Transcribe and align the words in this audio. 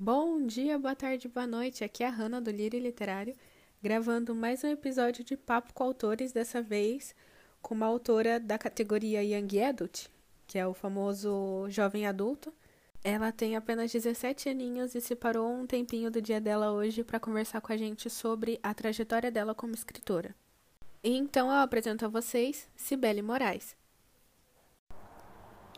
Bom 0.00 0.46
dia, 0.46 0.78
boa 0.78 0.94
tarde, 0.94 1.26
boa 1.26 1.44
noite. 1.44 1.82
Aqui 1.82 2.04
é 2.04 2.06
a 2.06 2.10
Hanna 2.10 2.40
do 2.40 2.52
Lírio 2.52 2.78
Literário, 2.78 3.34
gravando 3.82 4.32
mais 4.32 4.62
um 4.62 4.68
episódio 4.68 5.24
de 5.24 5.36
Papo 5.36 5.74
com 5.74 5.82
Autores, 5.82 6.30
dessa 6.30 6.62
vez 6.62 7.16
com 7.60 7.74
uma 7.74 7.86
autora 7.86 8.38
da 8.38 8.56
categoria 8.56 9.24
Young 9.24 9.60
Adult, 9.60 10.06
que 10.46 10.56
é 10.56 10.64
o 10.64 10.72
famoso 10.72 11.66
jovem 11.68 12.06
adulto. 12.06 12.54
Ela 13.02 13.32
tem 13.32 13.56
apenas 13.56 13.90
17 13.90 14.48
aninhos 14.48 14.94
e 14.94 15.00
se 15.00 15.16
parou 15.16 15.52
um 15.52 15.66
tempinho 15.66 16.12
do 16.12 16.22
dia 16.22 16.40
dela 16.40 16.70
hoje 16.70 17.02
para 17.02 17.18
conversar 17.18 17.60
com 17.60 17.72
a 17.72 17.76
gente 17.76 18.08
sobre 18.08 18.60
a 18.62 18.72
trajetória 18.72 19.32
dela 19.32 19.52
como 19.52 19.74
escritora. 19.74 20.32
E 21.02 21.16
então 21.16 21.48
eu 21.48 21.56
apresento 21.56 22.04
a 22.04 22.08
vocês 22.08 22.68
Cibele 22.76 23.20
Moraes. 23.20 23.76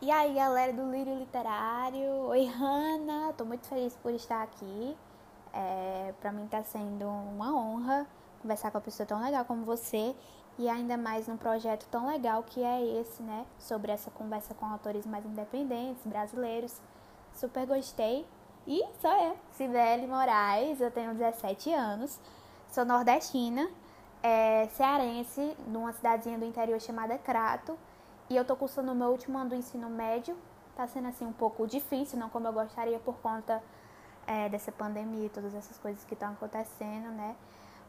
E 0.03 0.09
aí, 0.09 0.33
galera 0.33 0.73
do 0.73 0.89
Lírio 0.89 1.15
Literário. 1.19 2.25
Oi, 2.29 2.45
Hanna. 2.47 3.33
Tô 3.37 3.45
muito 3.45 3.67
feliz 3.67 3.95
por 3.97 4.11
estar 4.11 4.41
aqui. 4.41 4.97
É, 5.53 6.11
para 6.19 6.31
mim 6.31 6.47
tá 6.47 6.63
sendo 6.63 7.05
uma 7.05 7.55
honra 7.55 8.07
conversar 8.41 8.71
com 8.71 8.79
uma 8.79 8.83
pessoa 8.83 9.05
tão 9.05 9.21
legal 9.21 9.45
como 9.45 9.63
você 9.63 10.15
e 10.57 10.67
ainda 10.67 10.97
mais 10.97 11.27
num 11.27 11.37
projeto 11.37 11.85
tão 11.91 12.07
legal 12.07 12.41
que 12.41 12.63
é 12.63 12.83
esse, 12.99 13.21
né? 13.21 13.45
Sobre 13.59 13.91
essa 13.91 14.09
conversa 14.09 14.55
com 14.55 14.65
autores 14.65 15.05
mais 15.05 15.23
independentes, 15.23 16.03
brasileiros. 16.03 16.81
Super 17.35 17.67
gostei. 17.67 18.25
E 18.65 18.83
sou 18.99 19.11
eu, 19.11 19.37
Cibele 19.51 20.07
Moraes, 20.07 20.81
eu 20.81 20.89
tenho 20.89 21.13
17 21.13 21.71
anos, 21.73 22.19
sou 22.71 22.83
nordestina, 22.83 23.69
é, 24.23 24.67
cearense, 24.69 25.55
numa 25.67 25.93
cidadezinha 25.93 26.39
do 26.39 26.45
interior 26.45 26.81
chamada 26.81 27.19
Crato. 27.19 27.77
E 28.31 28.35
eu 28.37 28.45
tô 28.45 28.55
cursando 28.55 28.93
o 28.93 28.95
meu 28.95 29.09
último 29.09 29.37
ano 29.37 29.49
do 29.49 29.55
ensino 29.57 29.89
médio. 29.89 30.37
Tá 30.73 30.87
sendo 30.87 31.09
assim 31.09 31.25
um 31.25 31.33
pouco 31.33 31.67
difícil, 31.67 32.17
não 32.17 32.29
como 32.29 32.47
eu 32.47 32.53
gostaria 32.53 32.97
por 32.97 33.15
conta 33.17 33.61
é, 34.25 34.47
dessa 34.47 34.71
pandemia 34.71 35.25
e 35.25 35.29
todas 35.29 35.53
essas 35.53 35.77
coisas 35.77 36.05
que 36.05 36.13
estão 36.13 36.31
acontecendo, 36.31 37.09
né? 37.11 37.35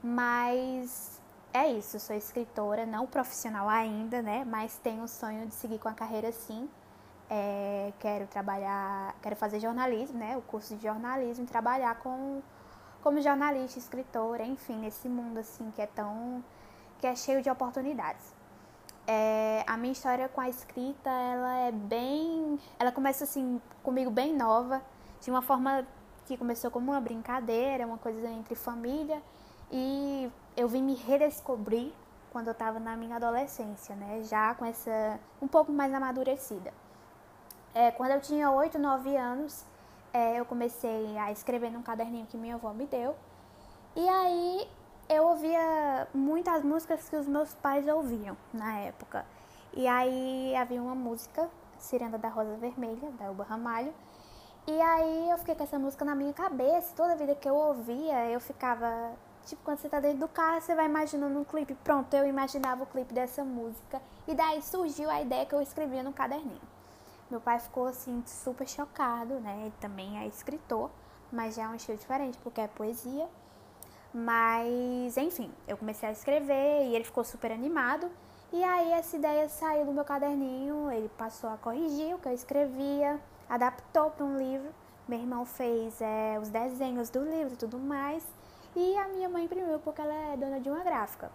Mas 0.02 1.22
é 1.54 1.68
isso, 1.68 2.00
sou 2.00 2.16
escritora, 2.16 2.84
não 2.84 3.06
profissional 3.06 3.68
ainda, 3.68 4.20
né? 4.20 4.44
Mas 4.44 4.76
tenho 4.78 5.04
o 5.04 5.08
sonho 5.08 5.46
de 5.46 5.54
seguir 5.54 5.78
com 5.78 5.88
a 5.88 5.94
carreira 5.94 6.32
sim. 6.32 6.68
É, 7.30 7.92
quero 8.00 8.26
trabalhar, 8.26 9.14
quero 9.22 9.36
fazer 9.36 9.60
jornalismo, 9.60 10.18
né? 10.18 10.36
O 10.36 10.42
curso 10.42 10.74
de 10.74 10.82
jornalismo, 10.82 11.44
e 11.44 11.46
trabalhar 11.46 11.94
com 12.00 12.42
como 13.00 13.20
jornalista, 13.20 13.78
escritora, 13.78 14.44
enfim, 14.44 14.74
nesse 14.74 15.08
mundo 15.08 15.38
assim 15.38 15.70
que 15.70 15.80
é 15.80 15.86
tão 15.86 16.42
que 16.98 17.06
é 17.06 17.14
cheio 17.14 17.40
de 17.40 17.48
oportunidades. 17.48 18.41
É, 19.06 19.64
a 19.66 19.76
minha 19.76 19.92
história 19.92 20.28
com 20.28 20.40
a 20.40 20.48
escrita, 20.48 21.10
ela 21.10 21.58
é 21.60 21.72
bem. 21.72 22.58
Ela 22.78 22.92
começa 22.92 23.24
assim, 23.24 23.60
comigo 23.82 24.10
bem 24.10 24.34
nova, 24.34 24.82
de 25.20 25.30
uma 25.30 25.42
forma 25.42 25.86
que 26.26 26.36
começou 26.36 26.70
como 26.70 26.92
uma 26.92 27.00
brincadeira, 27.00 27.86
uma 27.86 27.98
coisa 27.98 28.28
entre 28.28 28.54
família, 28.54 29.20
e 29.70 30.30
eu 30.56 30.68
vim 30.68 30.82
me 30.82 30.94
redescobrir 30.94 31.92
quando 32.30 32.46
eu 32.46 32.52
estava 32.52 32.78
na 32.78 32.96
minha 32.96 33.16
adolescência, 33.16 33.94
né? 33.94 34.22
Já 34.22 34.54
com 34.54 34.64
essa. 34.64 35.18
um 35.40 35.48
pouco 35.48 35.72
mais 35.72 35.92
amadurecida. 35.92 36.72
É, 37.74 37.90
quando 37.90 38.12
eu 38.12 38.20
tinha 38.20 38.50
8, 38.50 38.78
9 38.78 39.16
anos, 39.16 39.64
é, 40.12 40.38
eu 40.38 40.44
comecei 40.44 41.16
a 41.18 41.32
escrever 41.32 41.70
num 41.70 41.82
caderninho 41.82 42.26
que 42.26 42.36
minha 42.36 42.54
avó 42.54 42.72
me 42.72 42.86
deu. 42.86 43.16
E 43.96 44.08
aí 44.08 44.68
eu 45.08 45.26
ouvia 45.26 46.08
muitas 46.14 46.62
músicas 46.62 47.08
que 47.08 47.16
os 47.16 47.26
meus 47.26 47.54
pais 47.54 47.86
ouviam 47.86 48.36
na 48.52 48.78
época. 48.80 49.24
E 49.74 49.86
aí 49.86 50.54
havia 50.56 50.82
uma 50.82 50.94
música, 50.94 51.48
Ciranda 51.78 52.18
da 52.18 52.28
Rosa 52.28 52.56
Vermelha, 52.56 53.10
da 53.18 53.26
Elba 53.26 53.44
Ramalho. 53.44 53.92
E 54.66 54.80
aí 54.80 55.30
eu 55.30 55.38
fiquei 55.38 55.54
com 55.54 55.64
essa 55.64 55.78
música 55.78 56.04
na 56.04 56.14
minha 56.14 56.32
cabeça. 56.32 56.94
Toda 56.94 57.16
vida 57.16 57.34
que 57.34 57.48
eu 57.48 57.54
ouvia, 57.54 58.30
eu 58.30 58.40
ficava. 58.40 59.12
Tipo, 59.44 59.62
quando 59.64 59.78
você 59.78 59.88
tá 59.88 59.98
dentro 59.98 60.18
do 60.18 60.28
carro, 60.28 60.60
você 60.60 60.74
vai 60.74 60.86
imaginando 60.86 61.36
um 61.38 61.44
clipe. 61.44 61.74
Pronto, 61.74 62.14
eu 62.14 62.26
imaginava 62.26 62.84
o 62.84 62.86
clipe 62.86 63.12
dessa 63.12 63.42
música. 63.42 64.00
E 64.28 64.34
daí 64.34 64.62
surgiu 64.62 65.10
a 65.10 65.20
ideia 65.20 65.44
que 65.44 65.54
eu 65.54 65.60
escrevia 65.60 66.02
no 66.02 66.12
caderninho. 66.12 66.60
Meu 67.28 67.40
pai 67.40 67.58
ficou 67.58 67.86
assim, 67.86 68.22
super 68.26 68.68
chocado, 68.68 69.40
né? 69.40 69.62
Ele 69.62 69.74
também 69.80 70.18
é 70.18 70.26
escritor, 70.26 70.90
mas 71.32 71.56
já 71.56 71.64
é 71.64 71.68
um 71.68 71.74
estilo 71.74 71.98
diferente, 71.98 72.38
porque 72.38 72.60
é 72.60 72.68
poesia. 72.68 73.28
Mas, 74.14 75.16
enfim, 75.16 75.50
eu 75.66 75.76
comecei 75.76 76.08
a 76.08 76.12
escrever 76.12 76.86
e 76.86 76.94
ele 76.94 77.04
ficou 77.04 77.24
super 77.24 77.50
animado. 77.50 78.10
E 78.52 78.62
aí 78.62 78.92
essa 78.92 79.16
ideia 79.16 79.48
saiu 79.48 79.86
do 79.86 79.92
meu 79.92 80.04
caderninho, 80.04 80.90
ele 80.90 81.08
passou 81.16 81.48
a 81.48 81.56
corrigir 81.56 82.14
o 82.14 82.18
que 82.18 82.28
eu 82.28 82.34
escrevia, 82.34 83.18
adaptou 83.48 84.10
para 84.10 84.26
um 84.26 84.36
livro. 84.36 84.68
Meu 85.08 85.18
irmão 85.18 85.46
fez 85.46 86.00
é, 86.02 86.38
os 86.40 86.50
desenhos 86.50 87.08
do 87.08 87.24
livro 87.24 87.54
e 87.54 87.56
tudo 87.56 87.78
mais. 87.78 88.22
E 88.76 88.96
a 88.98 89.08
minha 89.08 89.28
mãe 89.28 89.44
imprimiu 89.44 89.78
porque 89.78 90.02
ela 90.02 90.12
é 90.12 90.36
dona 90.36 90.60
de 90.60 90.68
uma 90.68 90.84
gráfica. 90.84 91.30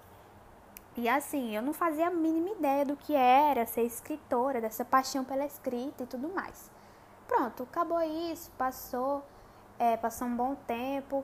E 0.95 1.09
assim, 1.09 1.55
eu 1.55 1.61
não 1.61 1.73
fazia 1.73 2.07
a 2.07 2.11
mínima 2.11 2.49
ideia 2.49 2.85
do 2.85 2.95
que 2.95 3.15
era 3.15 3.65
ser 3.65 3.83
escritora, 3.83 4.61
dessa 4.61 4.85
paixão 4.85 5.23
pela 5.23 5.45
escrita 5.45 6.03
e 6.03 6.07
tudo 6.07 6.29
mais. 6.29 6.71
Pronto, 7.27 7.63
acabou 7.63 8.01
isso, 8.01 8.51
passou, 8.57 9.23
é, 9.77 9.97
passou 9.97 10.27
um 10.27 10.35
bom 10.35 10.55
tempo 10.67 11.23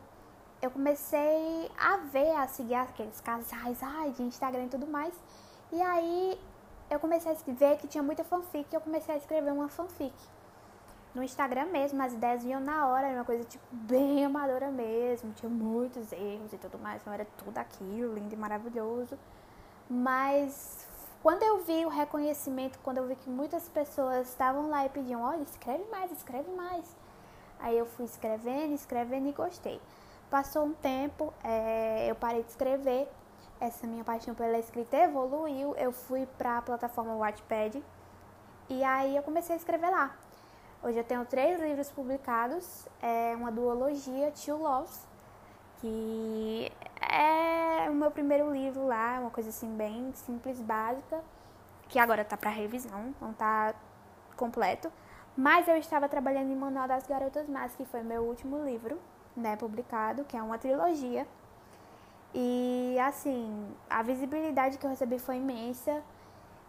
eu 0.64 0.72
comecei 0.72 1.70
a 1.78 1.98
ver, 1.98 2.32
a 2.38 2.48
seguir 2.48 2.76
aqueles 2.76 3.20
casais 3.20 3.84
ai, 3.84 4.12
de 4.12 4.24
Instagram 4.24 4.64
e 4.64 4.70
tudo 4.70 4.88
mais. 4.88 5.14
E 5.74 5.82
aí 5.82 6.40
eu 6.90 7.02
comecei 7.02 7.34
a 7.34 7.36
ver 7.52 7.78
que 7.80 7.86
tinha 7.86 8.02
muita 8.02 8.24
fanfic 8.24 8.66
e 8.72 8.76
eu 8.76 8.80
comecei 8.80 9.14
a 9.14 9.18
escrever 9.18 9.52
uma 9.52 9.68
fanfic. 9.68 10.16
No 11.14 11.22
Instagram 11.22 11.66
mesmo, 11.66 12.02
as 12.02 12.14
ideias 12.14 12.44
vinham 12.44 12.62
na 12.62 12.88
hora, 12.88 13.08
era 13.08 13.18
uma 13.18 13.26
coisa 13.26 13.44
tipo 13.44 13.64
bem 13.72 14.24
amadora 14.24 14.72
mesmo, 14.72 15.34
tinha 15.34 15.50
muitos 15.50 16.14
erros 16.14 16.54
e 16.54 16.58
tudo 16.58 16.80
mais, 16.80 17.04
não 17.04 17.12
era 17.12 17.26
tudo 17.38 17.58
aquilo, 17.58 18.14
lindo 18.14 18.34
e 18.34 18.38
maravilhoso. 18.38 19.20
Mas 19.90 20.88
quando 21.22 21.44
eu 21.44 21.62
vi 21.66 21.86
o 21.86 21.90
reconhecimento, 21.90 22.80
quando 22.80 23.00
eu 23.00 23.08
vi 23.08 23.18
que 23.18 23.30
muitas 23.30 23.68
pessoas 23.68 24.30
estavam 24.30 24.70
lá 24.70 24.86
e 24.86 24.90
pediam, 24.90 25.24
olha, 25.24 25.44
escreve 25.44 25.84
mais, 25.92 26.10
escreve 26.10 26.50
mais. 26.54 26.86
Aí 27.60 27.78
eu 27.78 27.86
fui 27.86 28.06
escrevendo, 28.06 28.74
escrevendo 28.74 29.28
e 29.28 29.34
gostei. 29.34 29.82
Passou 30.34 30.66
um 30.66 30.74
tempo, 30.74 31.32
é, 31.44 32.08
eu 32.10 32.16
parei 32.16 32.42
de 32.42 32.50
escrever, 32.50 33.08
essa 33.62 33.86
minha 33.86 34.04
paixão 34.04 34.34
pela 34.34 34.58
escrita 34.58 34.98
evoluiu, 34.98 35.76
eu 35.76 35.92
fui 35.92 36.26
para 36.40 36.58
a 36.58 36.62
plataforma 36.64 37.16
Wattpad. 37.18 37.84
E 38.68 38.84
aí 38.84 39.16
eu 39.16 39.22
comecei 39.22 39.54
a 39.54 39.60
escrever 39.60 39.92
lá. 39.92 40.18
Hoje 40.82 40.98
eu 40.98 41.04
tenho 41.04 41.24
três 41.24 41.62
livros 41.62 41.92
publicados, 41.92 42.88
é 43.00 43.36
uma 43.36 43.52
duologia, 43.52 44.32
Two 44.32 44.58
Loves, 44.58 45.08
que 45.80 46.72
é 47.00 47.88
o 47.88 47.94
meu 47.94 48.10
primeiro 48.10 48.52
livro 48.52 48.88
lá, 48.88 49.20
uma 49.20 49.30
coisa 49.30 49.50
assim 49.50 49.70
bem 49.78 50.12
simples, 50.16 50.60
básica, 50.60 51.22
que 51.88 52.00
agora 52.00 52.26
tá 52.26 52.36
para 52.36 52.50
revisão, 52.50 53.14
não 53.22 53.34
tá 53.34 53.76
completo. 54.36 54.92
Mas 55.38 55.68
eu 55.68 55.78
estava 55.78 56.10
trabalhando 56.10 56.52
em 56.52 56.56
Manual 56.56 56.88
das 56.88 57.06
Garotas 57.06 57.48
Más, 57.48 57.76
que 57.76 57.86
foi 57.86 58.02
meu 58.02 58.24
último 58.24 58.66
livro, 58.66 59.00
né, 59.36 59.56
publicado, 59.56 60.24
que 60.24 60.38
é 60.38 60.42
uma 60.42 60.58
trilogia. 60.58 61.28
E 62.34 62.98
assim, 63.00 63.68
a 63.90 64.02
visibilidade 64.02 64.78
que 64.78 64.86
eu 64.86 64.90
recebi 64.90 65.20
foi 65.20 65.38
imensa. 65.38 66.04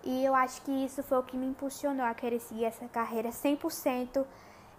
E 0.03 0.25
eu 0.25 0.35
acho 0.35 0.61
que 0.63 0.71
isso 0.71 1.03
foi 1.03 1.19
o 1.19 1.23
que 1.23 1.37
me 1.37 1.47
impulsionou 1.47 2.05
a 2.05 2.13
querer 2.15 2.39
seguir 2.39 2.65
essa 2.65 2.87
carreira 2.89 3.31
100%, 3.31 4.25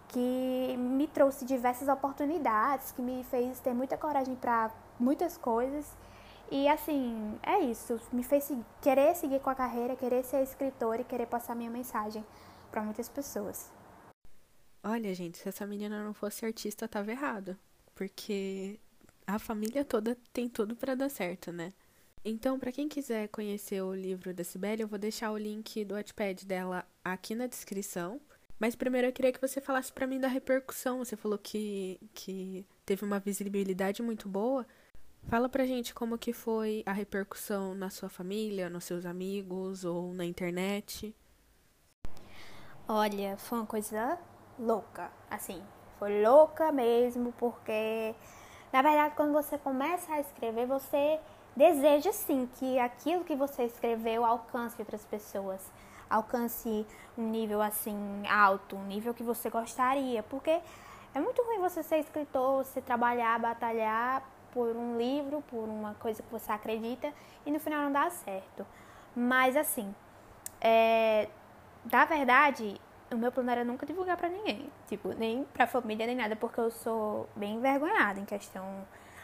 que 0.08 0.76
me 0.78 1.08
trouxe 1.08 1.44
diversas 1.44 1.88
oportunidades, 1.88 2.92
que 2.92 3.02
me 3.02 3.24
fez 3.24 3.58
ter 3.58 3.74
muita 3.74 3.96
coragem 3.98 4.36
para 4.36 4.70
muitas 5.00 5.36
coisas. 5.36 5.96
E 6.48 6.68
assim, 6.68 7.36
é 7.42 7.58
isso, 7.58 8.00
me 8.12 8.22
fez 8.22 8.52
querer 8.80 9.16
seguir 9.16 9.40
com 9.40 9.50
a 9.50 9.54
carreira, 9.54 9.96
querer 9.96 10.22
ser 10.22 10.44
escritora 10.44 11.00
e 11.00 11.04
querer 11.04 11.26
passar 11.26 11.56
minha 11.56 11.70
mensagem 11.70 12.24
para 12.70 12.82
muitas 12.82 13.08
pessoas. 13.08 13.72
Olha, 14.84 15.12
gente, 15.12 15.38
se 15.38 15.48
essa 15.48 15.66
menina 15.66 16.04
não 16.04 16.14
fosse 16.14 16.46
artista, 16.46 16.86
tava 16.86 17.10
errado 17.10 17.58
porque 17.96 18.78
a 19.26 19.38
família 19.38 19.84
toda 19.84 20.16
tem 20.32 20.48
tudo 20.48 20.76
para 20.76 20.94
dar 20.94 21.08
certo, 21.08 21.50
né? 21.50 21.72
Então, 22.24 22.58
para 22.58 22.70
quem 22.70 22.88
quiser 22.88 23.28
conhecer 23.28 23.82
o 23.82 23.94
livro 23.94 24.34
da 24.34 24.44
Sibeli, 24.44 24.82
eu 24.82 24.88
vou 24.88 24.98
deixar 24.98 25.32
o 25.32 25.38
link 25.38 25.84
do 25.84 25.94
Wattpad 25.94 26.46
dela 26.46 26.84
aqui 27.04 27.34
na 27.34 27.46
descrição. 27.46 28.20
Mas 28.58 28.74
primeiro 28.74 29.06
eu 29.06 29.12
queria 29.12 29.32
que 29.32 29.40
você 29.40 29.60
falasse 29.60 29.92
para 29.92 30.06
mim 30.06 30.20
da 30.20 30.28
repercussão. 30.28 30.98
Você 30.98 31.16
falou 31.16 31.38
que, 31.38 32.00
que 32.14 32.66
teve 32.84 33.04
uma 33.04 33.18
visibilidade 33.18 34.02
muito 34.02 34.28
boa. 34.28 34.66
Fala 35.24 35.48
pra 35.48 35.66
gente 35.66 35.94
como 35.94 36.18
que 36.18 36.32
foi 36.32 36.82
a 36.86 36.92
repercussão 36.92 37.74
na 37.74 37.90
sua 37.90 38.08
família, 38.08 38.70
nos 38.70 38.84
seus 38.84 39.06
amigos 39.06 39.84
ou 39.84 40.12
na 40.12 40.24
internet. 40.24 41.14
Olha, 42.88 43.36
foi 43.36 43.58
uma 43.58 43.66
coisa 43.66 44.18
louca, 44.58 45.12
assim. 45.30 45.62
Foi 45.98 46.22
louca 46.22 46.70
mesmo, 46.72 47.32
porque 47.38 48.14
na 48.72 48.82
verdade 48.82 49.14
quando 49.16 49.32
você 49.32 49.56
começa 49.58 50.12
a 50.12 50.20
escrever, 50.20 50.66
você 50.66 51.18
deseja 51.56 52.12
sim 52.12 52.48
que 52.58 52.78
aquilo 52.78 53.24
que 53.24 53.34
você 53.34 53.64
escreveu 53.64 54.24
alcance 54.24 54.76
outras 54.78 55.04
pessoas, 55.04 55.60
alcance 56.08 56.86
um 57.16 57.28
nível 57.30 57.62
assim 57.62 57.96
alto, 58.28 58.76
um 58.76 58.84
nível 58.84 59.14
que 59.14 59.22
você 59.22 59.48
gostaria, 59.50 60.22
porque 60.22 60.60
É 61.14 61.20
muito 61.20 61.42
ruim 61.42 61.58
você 61.60 61.82
ser 61.82 61.98
escritor, 61.98 62.62
você 62.62 62.82
trabalhar, 62.82 63.38
batalhar 63.40 64.22
por 64.52 64.76
um 64.76 64.98
livro, 64.98 65.42
por 65.50 65.66
uma 65.66 65.94
coisa 65.94 66.22
que 66.22 66.30
você 66.30 66.52
acredita 66.52 67.10
e 67.46 67.50
no 67.50 67.58
final 67.58 67.84
não 67.84 67.92
dá 67.92 68.10
certo. 68.10 68.66
Mas 69.14 69.56
assim, 69.56 69.94
é, 70.60 71.28
da 71.84 72.04
verdade, 72.04 72.78
o 73.10 73.16
meu 73.16 73.30
plano 73.30 73.50
era 73.50 73.64
nunca 73.64 73.86
divulgar 73.86 74.16
para 74.16 74.28
ninguém, 74.28 74.70
tipo, 74.88 75.12
nem 75.12 75.44
pra 75.52 75.66
família 75.66 76.06
nem 76.06 76.16
nada, 76.16 76.34
porque 76.34 76.60
eu 76.60 76.70
sou 76.70 77.28
bem 77.36 77.54
envergonhada 77.54 78.18
em 78.18 78.24
questão 78.24 78.64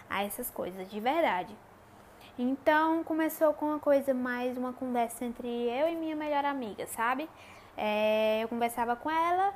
a 0.09 0.23
essas 0.23 0.51
coisas, 0.51 0.89
de 0.91 1.01
verdade. 1.01 1.57
Então 2.39 3.03
começou 3.05 3.53
com 3.55 3.67
uma 3.67 3.79
coisa 3.79 4.15
mais 4.15 4.57
uma 4.57 4.73
conversa 4.73 5.25
entre 5.25 5.49
eu 5.49 5.89
e 5.89 5.97
minha 5.97 6.17
melhor 6.17 6.45
amiga, 6.45 6.87
sabe? 6.87 7.29
É, 7.77 8.41
eu 8.43 8.49
conversava 8.49 8.97
com 8.97 9.11
ela 9.11 9.55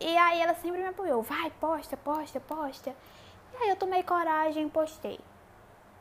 e 0.00 0.16
aí 0.16 0.40
ela 0.40 0.54
sempre 0.54 0.80
me 0.80 0.88
apoiou, 0.88 1.22
vai, 1.22 1.50
posta, 1.60 1.96
posta, 1.96 2.40
posta. 2.40 2.94
E 3.52 3.56
aí 3.62 3.68
eu 3.68 3.76
tomei 3.76 4.02
coragem 4.02 4.66
e 4.66 4.70
postei. 4.70 5.20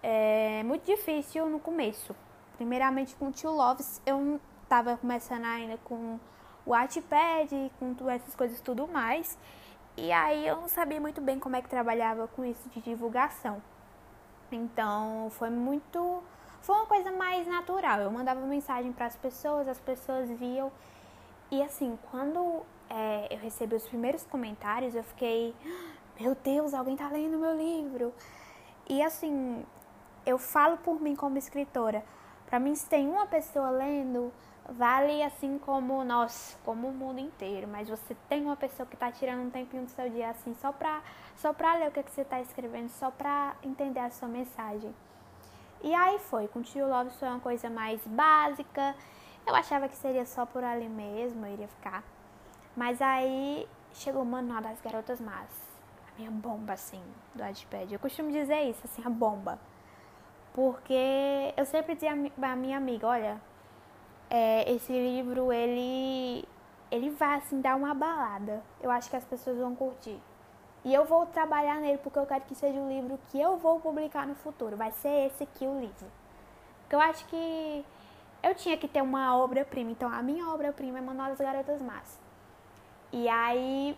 É 0.02 0.64
muito 0.64 0.86
difícil 0.86 1.48
no 1.48 1.60
começo. 1.60 2.16
Primeiramente 2.58 3.16
com 3.16 3.28
o 3.28 3.32
Tio 3.32 3.52
Loves, 3.52 4.02
eu 4.06 4.40
tava 4.68 4.98
começando 4.98 5.46
ainda 5.46 5.78
com 5.84 6.20
o 6.66 6.72
Wattpad, 6.72 7.72
com 7.80 8.10
essas 8.10 8.36
coisas 8.36 8.60
tudo 8.62 8.88
mais. 8.88 9.38
E 9.96 10.12
aí 10.12 10.48
eu 10.48 10.56
não 10.56 10.68
sabia 10.68 11.00
muito 11.00 11.22
bem 11.22 11.40
como 11.40 11.56
é 11.56 11.62
que 11.62 11.70
trabalhava 11.70 12.28
com 12.28 12.44
isso 12.44 12.68
de 12.70 12.82
divulgação. 12.82 13.62
Então 14.52 15.30
foi 15.32 15.50
muito. 15.50 16.24
Foi 16.62 16.76
uma 16.76 16.86
coisa 16.86 17.12
mais 17.12 17.46
natural. 17.48 18.00
Eu 18.00 18.12
mandava 18.12 18.40
mensagem 18.42 18.92
para 18.92 19.06
as 19.06 19.16
pessoas, 19.16 19.68
as 19.68 19.80
pessoas 19.80 20.30
viam. 20.30 20.72
E 21.52 21.62
assim, 21.62 21.98
quando 22.10 22.64
é, 22.90 23.28
eu 23.30 23.38
recebi 23.38 23.76
os 23.76 23.88
primeiros 23.88 24.24
comentários, 24.24 24.96
eu 24.96 25.04
fiquei. 25.04 25.54
Meu 26.20 26.36
Deus, 26.36 26.74
alguém 26.74 26.96
tá 26.96 27.10
lendo 27.10 27.38
meu 27.38 27.56
livro. 27.58 28.14
E 28.88 29.02
assim, 29.02 29.66
eu 30.26 30.38
falo 30.38 30.78
por 30.78 31.02
mim 31.02 31.16
como 31.16 31.38
escritora. 31.38 32.04
Para 32.48 32.60
mim, 32.60 32.76
se 32.76 32.88
tem 32.88 33.08
uma 33.08 33.26
pessoa 33.26 33.70
lendo, 33.70 34.32
vale 34.70 35.22
assim 35.24 35.58
como 35.60 36.04
nós, 36.04 36.58
como 36.64 36.88
o 36.88 36.94
mundo 36.94 37.20
inteiro, 37.20 37.68
mas 37.68 37.90
você 37.90 38.16
tem 38.30 38.42
uma 38.44 38.56
pessoa 38.56 38.86
que 38.86 38.96
está 38.96 39.12
tirando 39.12 39.42
um 39.42 39.50
tempinho 39.50 39.84
do 39.84 39.90
seu 39.90 40.10
dia 40.10 40.30
assim 40.30 40.54
só 40.56 40.72
para 40.72 41.02
só 41.36 41.52
para 41.52 41.76
ler 41.76 41.90
o 41.90 41.92
que, 41.92 42.04
que 42.04 42.12
você 42.12 42.22
está 42.22 42.40
escrevendo, 42.40 42.90
só 42.90 43.12
para 43.12 43.56
entender 43.64 44.00
a 44.00 44.10
sua 44.10 44.28
mensagem. 44.28 44.94
E 45.82 45.94
aí 45.94 46.18
foi, 46.20 46.48
com 46.48 46.60
o 46.60 46.64
Tio 46.64 46.88
Love 46.88 47.10
foi 47.12 47.28
uma 47.28 47.40
coisa 47.40 47.70
mais 47.70 48.00
básica. 48.08 48.96
Eu 49.46 49.54
achava 49.54 49.90
que 49.90 49.98
seria 49.98 50.26
só 50.26 50.46
por 50.46 50.64
ali 50.64 50.88
mesmo, 50.88 51.46
eu 51.46 51.54
iria 51.54 51.68
ficar. 51.68 52.04
Mas 52.76 53.02
aí 53.02 53.68
chegou 53.94 54.22
o 54.22 54.26
Manual 54.26 54.62
das 54.62 54.80
Garotas 54.80 55.20
Más. 55.20 55.50
A 56.08 56.18
minha 56.18 56.32
bomba, 56.32 56.74
assim, 56.74 57.04
do 57.36 57.44
Adpad. 57.44 57.92
Eu 57.92 58.00
costumo 58.00 58.32
dizer 58.32 58.62
isso, 58.64 58.82
assim, 58.86 59.02
a 59.06 59.10
bomba. 59.10 59.60
Porque 60.54 61.54
eu 61.58 61.66
sempre 61.66 61.96
dizia 61.96 62.12
a 62.14 62.56
minha 62.56 62.78
amiga, 62.78 63.08
olha, 63.08 63.42
é, 64.34 64.72
esse 64.74 64.92
livro 64.92 65.54
ele 65.54 66.44
ele 66.90 67.12
vai 67.12 67.38
assim 67.38 67.62
dar 67.62 67.76
uma 67.76 67.94
balada. 67.94 68.64
Eu 68.82 68.90
acho 68.90 69.10
que 69.10 69.16
as 69.16 69.24
pessoas 69.24 69.58
vão 69.58 69.76
curtir. 69.76 70.20
E 70.84 70.94
eu 70.94 71.06
vou 71.06 71.26
trabalhar 71.28 71.76
nele 71.80 72.00
porque 72.00 72.18
eu 72.20 72.26
quero 72.26 72.44
que 72.46 72.56
seja 72.56 72.80
o 72.80 72.90
livro 72.90 73.20
que 73.30 73.40
eu 73.40 73.58
vou 73.58 73.80
publicar 73.80 74.28
no 74.28 74.36
futuro. 74.36 74.76
Vai 74.76 74.92
ser 74.92 75.28
esse 75.28 75.44
aqui 75.44 75.66
o 75.66 75.80
livro. 75.80 76.08
Porque 76.82 76.96
eu 76.96 77.00
acho 77.00 77.26
que 77.28 77.86
eu 78.42 78.56
tinha 78.56 78.76
que 78.76 78.88
ter 78.88 79.02
uma 79.02 79.38
obra-prima. 79.38 79.92
Então 79.92 80.12
a 80.12 80.22
minha 80.24 80.48
obra-prima 80.50 80.98
é 80.98 81.02
Manual 81.02 81.30
das 81.30 81.40
Garotas 81.40 81.82
Más. 81.82 82.20
E 83.12 83.30
aí, 83.30 83.96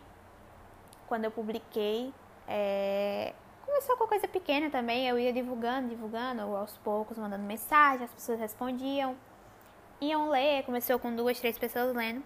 quando 1.07 1.23
eu 1.25 1.31
publiquei, 1.31 2.13
é... 2.47 3.33
começou 3.65 3.95
com 3.97 4.05
coisa 4.07 4.27
pequena 4.27 4.69
também. 4.69 5.07
Eu 5.07 5.17
ia 5.17 5.31
divulgando, 5.31 5.89
divulgando, 5.89 6.41
aos 6.41 6.77
poucos, 6.77 7.17
mandando 7.17 7.43
mensagem, 7.43 8.05
as 8.05 8.13
pessoas 8.13 8.39
respondiam 8.39 9.15
iam 10.01 10.29
ler, 10.29 10.63
começou 10.63 10.99
com 10.99 11.15
duas, 11.15 11.39
três 11.39 11.57
pessoas 11.57 11.95
lendo. 11.95 12.23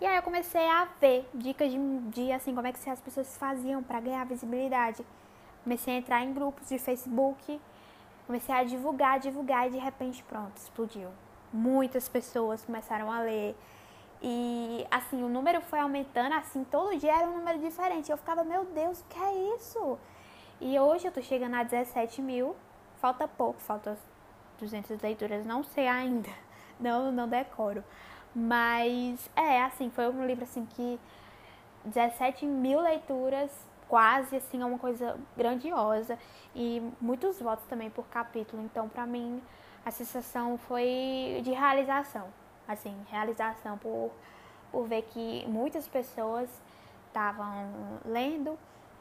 E 0.00 0.04
aí 0.04 0.16
eu 0.16 0.22
comecei 0.22 0.66
a 0.68 0.86
ver 1.00 1.28
dicas 1.32 1.70
de, 1.70 1.78
de 2.10 2.32
assim, 2.32 2.54
como 2.54 2.66
é 2.66 2.72
que 2.72 2.90
as 2.90 3.00
pessoas 3.00 3.36
faziam 3.36 3.82
para 3.82 4.00
ganhar 4.00 4.24
visibilidade. 4.26 5.04
Comecei 5.62 5.94
a 5.94 5.98
entrar 5.98 6.22
em 6.22 6.32
grupos 6.32 6.68
de 6.68 6.78
Facebook, 6.78 7.60
comecei 8.26 8.54
a 8.54 8.62
divulgar, 8.62 9.18
divulgar 9.18 9.68
e 9.68 9.70
de 9.70 9.78
repente 9.78 10.22
pronto, 10.24 10.56
explodiu. 10.56 11.08
Muitas 11.52 12.08
pessoas 12.08 12.64
começaram 12.64 13.10
a 13.10 13.20
ler. 13.20 13.56
E 14.20 14.86
assim, 14.90 15.22
o 15.22 15.28
número 15.28 15.60
foi 15.62 15.78
aumentando, 15.78 16.34
assim, 16.34 16.64
todo 16.64 16.96
dia 16.98 17.16
era 17.16 17.26
um 17.28 17.38
número 17.38 17.58
diferente. 17.58 18.10
Eu 18.10 18.18
ficava, 18.18 18.44
meu 18.44 18.64
Deus, 18.64 19.00
o 19.00 19.04
que 19.04 19.18
é 19.18 19.54
isso? 19.56 19.98
E 20.60 20.78
hoje 20.78 21.06
eu 21.06 21.12
tô 21.12 21.22
chegando 21.22 21.54
a 21.54 21.62
17 21.62 22.20
mil, 22.20 22.54
falta 23.00 23.26
pouco, 23.26 23.60
falta 23.60 23.96
200 24.58 25.00
leituras, 25.00 25.44
não 25.44 25.62
sei 25.62 25.86
ainda 25.86 26.45
não, 26.78 27.10
não 27.12 27.28
decoro. 27.28 27.82
Mas 28.34 29.30
é, 29.34 29.62
assim, 29.62 29.90
foi 29.90 30.08
um 30.08 30.26
livro 30.26 30.44
assim 30.44 30.66
que 30.66 31.00
17 31.84 32.44
mil 32.44 32.80
leituras, 32.80 33.50
quase 33.88 34.36
assim, 34.36 34.60
é 34.60 34.64
uma 34.64 34.78
coisa 34.78 35.18
grandiosa. 35.36 36.18
E 36.54 36.82
muitos 37.00 37.40
votos 37.40 37.64
também 37.66 37.90
por 37.90 38.06
capítulo. 38.08 38.62
Então, 38.62 38.88
pra 38.88 39.06
mim, 39.06 39.42
a 39.84 39.90
sensação 39.90 40.58
foi 40.58 41.40
de 41.42 41.52
realização. 41.52 42.28
Assim, 42.68 42.94
realização 43.10 43.78
por, 43.78 44.10
por 44.72 44.86
ver 44.86 45.02
que 45.02 45.44
muitas 45.48 45.86
pessoas 45.88 46.50
estavam 47.08 47.70
lendo 48.04 48.58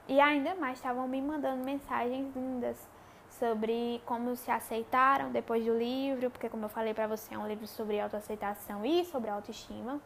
e 0.07 0.19
ainda 0.19 0.55
mais 0.55 0.77
estavam 0.77 1.07
me 1.07 1.21
mandando 1.21 1.63
mensagens 1.65 2.33
lindas 2.35 2.77
sobre 3.39 4.01
como 4.05 4.35
se 4.35 4.49
aceitaram 4.49 5.31
depois 5.31 5.63
do 5.65 5.77
livro, 5.77 6.29
porque 6.29 6.49
como 6.49 6.65
eu 6.65 6.69
falei 6.69 6.93
para 6.93 7.07
você, 7.07 7.35
é 7.35 7.37
um 7.37 7.47
livro 7.47 7.67
sobre 7.67 7.99
autoaceitação 7.99 8.85
e 8.85 9.05
sobre 9.05 9.29
autoestima. 9.29 9.99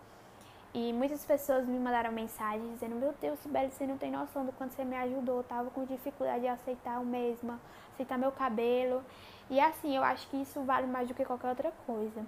E 0.73 0.93
muitas 0.93 1.25
pessoas 1.25 1.65
me 1.65 1.79
mandaram 1.79 2.11
mensagens 2.11 2.73
dizendo: 2.73 2.95
Meu 2.95 3.13
Deus, 3.19 3.39
Sibeli, 3.39 3.71
você 3.71 3.87
não 3.87 3.97
tem 3.97 4.11
noção 4.11 4.45
do 4.45 4.51
quanto 4.51 4.73
você 4.73 4.83
me 4.83 4.95
ajudou. 4.95 5.37
Eu 5.37 5.43
tava 5.43 5.69
com 5.71 5.83
dificuldade 5.83 6.41
de 6.41 6.47
aceitar 6.47 6.95
eu 6.95 7.05
mesma, 7.05 7.59
aceitar 7.93 8.17
meu 8.17 8.31
cabelo. 8.31 9.03
E 9.49 9.59
assim, 9.59 9.95
eu 9.95 10.03
acho 10.03 10.27
que 10.29 10.37
isso 10.37 10.61
vale 10.61 10.85
mais 10.85 11.07
do 11.07 11.13
que 11.13 11.25
qualquer 11.25 11.49
outra 11.49 11.71
coisa. 11.87 12.23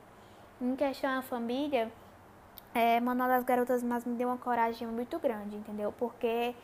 Em 0.60 0.76
questão 0.76 1.16
da 1.16 1.22
família, 1.22 1.92
é, 2.74 3.00
Manual 3.00 3.30
das 3.30 3.44
Garotas 3.44 3.84
Mas 3.84 4.06
me 4.06 4.16
deu 4.16 4.28
uma 4.28 4.38
coragem 4.38 4.88
muito 4.88 5.20
grande, 5.20 5.56
entendeu? 5.56 5.94
Porque 5.98 6.56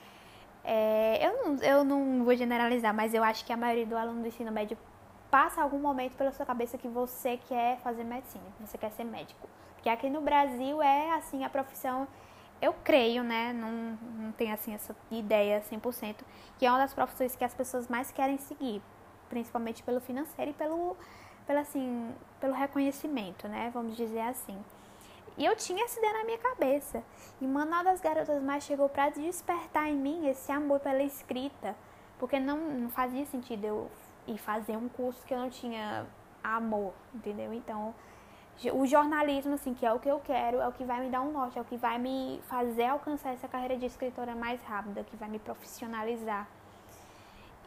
é, 0.69 1.25
eu, 1.25 1.45
não, 1.45 1.55
eu 1.63 1.83
não 1.85 2.25
vou 2.25 2.35
generalizar, 2.35 2.93
mas 2.93 3.13
eu 3.13 3.23
acho 3.23 3.45
que 3.45 3.53
a 3.53 3.57
maioria 3.57 3.85
do 3.85 3.95
aluno 3.95 4.21
do 4.21 4.27
ensino 4.27 4.51
médio 4.51 4.77
passa 5.31 5.61
algum 5.61 5.79
momento 5.79 6.17
pela 6.17 6.29
sua 6.33 6.45
cabeça 6.45 6.77
que 6.77 6.89
você 6.89 7.37
quer 7.47 7.77
fazer 7.79 8.03
medicina, 8.03 8.43
que 8.57 8.67
você 8.67 8.77
quer 8.77 8.91
ser 8.91 9.05
médico. 9.05 9.47
Porque 9.75 9.87
aqui 9.87 10.09
no 10.09 10.19
Brasil 10.19 10.81
é 10.81 11.13
assim 11.13 11.45
a 11.45 11.49
profissão, 11.49 12.05
eu 12.61 12.73
creio, 12.83 13.23
né? 13.23 13.53
Não, 13.53 13.97
não 14.21 14.31
tenho 14.33 14.53
assim 14.53 14.73
essa 14.73 14.93
ideia 15.09 15.61
100%, 15.61 16.17
que 16.59 16.65
é 16.65 16.69
uma 16.69 16.79
das 16.79 16.93
profissões 16.93 17.33
que 17.33 17.45
as 17.45 17.53
pessoas 17.53 17.87
mais 17.87 18.11
querem 18.11 18.37
seguir, 18.37 18.81
principalmente 19.29 19.81
pelo 19.83 20.01
financeiro 20.01 20.51
e 20.51 20.53
pelo, 20.53 20.97
pelo, 21.45 21.59
assim, 21.59 22.13
pelo 22.41 22.53
reconhecimento, 22.53 23.47
né? 23.47 23.71
Vamos 23.73 23.95
dizer 23.95 24.19
assim. 24.19 24.57
E 25.37 25.45
eu 25.45 25.55
tinha 25.55 25.85
essa 25.85 25.99
ideia 25.99 26.13
na 26.13 26.23
minha 26.23 26.37
cabeça. 26.37 27.03
E 27.39 27.45
Manual 27.45 27.83
das 27.83 28.01
Garotas 28.01 28.41
Mais 28.41 28.63
chegou 28.63 28.89
para 28.89 29.09
despertar 29.09 29.87
em 29.87 29.95
mim 29.95 30.27
esse 30.27 30.51
amor 30.51 30.79
pela 30.79 31.03
escrita. 31.03 31.75
Porque 32.17 32.39
não, 32.39 32.57
não 32.57 32.89
fazia 32.89 33.25
sentido 33.25 33.63
eu 33.65 33.91
ir 34.27 34.37
fazer 34.39 34.75
um 34.75 34.89
curso 34.89 35.23
que 35.25 35.33
eu 35.33 35.37
não 35.37 35.49
tinha 35.49 36.05
amor, 36.43 36.93
entendeu? 37.13 37.53
Então, 37.53 37.93
o 38.73 38.87
jornalismo, 38.87 39.53
assim, 39.53 39.73
que 39.73 39.85
é 39.85 39.93
o 39.93 39.99
que 39.99 40.09
eu 40.09 40.19
quero, 40.19 40.59
é 40.59 40.67
o 40.67 40.71
que 40.71 40.83
vai 40.83 41.01
me 41.01 41.09
dar 41.09 41.21
um 41.21 41.31
norte, 41.31 41.59
é 41.59 41.61
o 41.61 41.65
que 41.65 41.77
vai 41.77 41.99
me 41.99 42.41
fazer 42.47 42.85
alcançar 42.85 43.33
essa 43.33 43.47
carreira 43.47 43.77
de 43.77 43.85
escritora 43.85 44.35
mais 44.35 44.61
rápida, 44.63 45.03
que 45.03 45.15
vai 45.15 45.29
me 45.29 45.37
profissionalizar. 45.37 46.47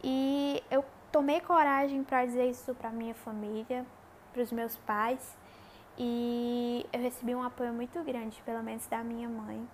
E 0.03 0.63
eu 0.71 0.85
tomei 1.13 1.41
coragem 1.41 2.03
para 2.03 2.25
dizer 2.25 2.51
isso 2.51 2.75
para 2.75 2.91
minha 2.91 3.15
família, 3.15 3.87
para 4.33 4.43
os 4.43 4.51
meus 4.51 4.77
pais. 4.79 5.37
E 6.03 6.87
eu 6.95 6.99
recebi 6.99 7.35
um 7.35 7.43
apoio 7.43 7.75
muito 7.75 8.03
grande, 8.03 8.41
pelo 8.47 8.63
menos 8.63 8.87
da 8.87 9.05
minha 9.05 9.29
mãe, 9.29 9.69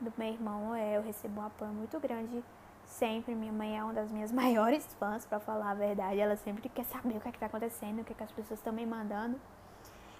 do 0.00 0.12
meu 0.18 0.26
irmão. 0.26 0.74
É, 0.74 0.96
eu 0.96 1.02
recebo 1.02 1.40
um 1.40 1.46
apoio 1.46 1.70
muito 1.70 2.00
grande 2.00 2.42
sempre. 2.84 3.36
Minha 3.36 3.52
mãe 3.52 3.78
é 3.78 3.84
uma 3.84 3.92
das 3.92 4.10
minhas 4.10 4.32
maiores 4.34 4.84
fãs, 4.94 5.24
para 5.24 5.38
falar 5.38 5.70
a 5.70 5.74
verdade. 5.74 6.18
Ela 6.18 6.34
sempre 6.34 6.68
quer 6.68 6.84
saber 6.86 7.18
o 7.18 7.20
que 7.20 7.28
é 7.28 7.30
está 7.30 7.46
acontecendo, 7.46 8.00
o 8.00 8.04
que, 8.04 8.12
é 8.12 8.16
que 8.16 8.24
as 8.24 8.32
pessoas 8.32 8.58
estão 8.58 8.72
me 8.72 8.84
mandando. 8.84 9.40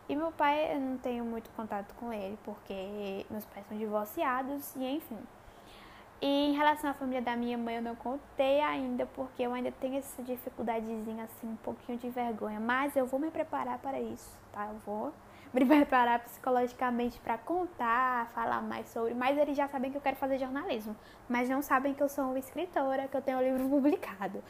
E 0.09 0.14
meu 0.14 0.30
pai, 0.30 0.73
eu 0.73 0.80
não 0.80 0.99
tenho 0.99 1.25
muito 1.25 1.50
contato 1.57 1.92
com 1.97 2.12
ele, 2.12 2.38
porque 2.45 3.26
meus 3.28 3.45
pais 3.47 3.66
são 3.66 3.76
divorciados 3.76 4.76
e 4.76 4.87
enfim. 4.87 5.19
E 6.23 6.50
em 6.50 6.52
relação 6.52 6.90
à 6.90 6.95
família 6.95 7.23
da 7.23 7.35
minha 7.35 7.59
mãe, 7.59 7.75
eu 7.75 7.83
não 7.83 7.97
contei 7.97 8.61
ainda, 8.61 9.04
porque 9.04 9.42
eu 9.42 9.52
ainda 9.52 9.73
tenho 9.73 9.97
essa 9.97 10.23
dificuldadezinha, 10.23 11.25
assim, 11.25 11.49
um 11.49 11.57
pouquinho 11.57 11.99
de 11.99 12.09
vergonha. 12.09 12.61
Mas 12.61 12.95
eu 12.95 13.04
vou 13.04 13.19
me 13.19 13.33
preparar 13.33 13.78
para 13.78 14.00
isso, 14.00 14.30
tá? 14.52 14.66
Eu 14.66 14.78
vou 14.87 15.12
me 15.52 15.64
preparar 15.64 16.21
psicologicamente 16.21 17.19
para 17.21 17.37
contar, 17.38 18.30
falar 18.35 18.62
mais 18.62 18.88
sobre, 18.88 19.14
mas 19.14 19.37
eles 19.37 19.57
já 19.57 19.69
sabem 19.69 19.90
que 19.90 19.97
eu 19.97 20.00
quero 20.00 20.16
fazer 20.16 20.38
jornalismo, 20.38 20.97
mas 21.28 21.49
não 21.49 21.61
sabem 21.61 21.92
que 21.92 22.02
eu 22.02 22.09
sou 22.09 22.25
uma 22.25 22.38
escritora, 22.38 23.09
que 23.09 23.16
eu 23.16 23.23
tenho 23.23 23.38
um 23.38 23.42
livro 23.42 23.69
publicado. 23.71 24.42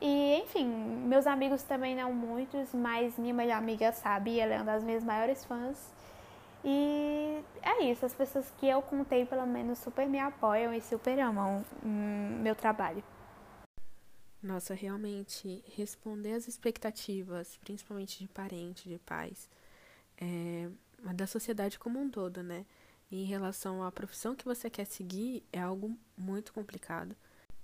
E, 0.00 0.42
enfim, 0.42 0.66
meus 0.66 1.26
amigos 1.26 1.62
também 1.62 1.94
não 1.94 2.12
muitos, 2.12 2.74
mas 2.74 3.16
minha 3.16 3.32
melhor 3.32 3.58
amiga 3.58 3.92
sabe, 3.92 4.40
ela 4.40 4.54
é 4.54 4.56
uma 4.56 4.64
das 4.64 4.82
minhas 4.82 5.04
maiores 5.04 5.44
fãs. 5.44 5.92
E 6.64 7.40
é 7.62 7.84
isso, 7.84 8.06
as 8.06 8.14
pessoas 8.14 8.50
que 8.58 8.66
eu 8.66 8.80
contei 8.82 9.24
pelo 9.26 9.46
menos 9.46 9.78
super 9.78 10.08
me 10.08 10.18
apoiam 10.18 10.72
e 10.72 10.80
super 10.80 11.18
amam 11.20 11.64
hum, 11.84 12.40
meu 12.42 12.54
trabalho. 12.54 13.02
Nossa, 14.42 14.74
realmente, 14.74 15.62
responder 15.76 16.32
às 16.32 16.48
expectativas, 16.48 17.56
principalmente 17.58 18.18
de 18.18 18.28
parentes, 18.28 18.82
de 18.84 18.98
pais, 18.98 19.48
é, 20.18 20.68
da 21.14 21.26
sociedade 21.26 21.78
como 21.78 22.00
um 22.00 22.10
todo, 22.10 22.42
né? 22.42 22.64
Em 23.10 23.24
relação 23.24 23.82
à 23.82 23.92
profissão 23.92 24.34
que 24.34 24.44
você 24.44 24.70
quer 24.70 24.86
seguir, 24.86 25.44
é 25.52 25.60
algo 25.60 25.96
muito 26.16 26.52
complicado. 26.52 27.14